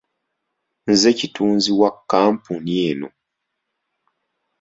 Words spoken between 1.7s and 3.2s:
wa kkampuni eno.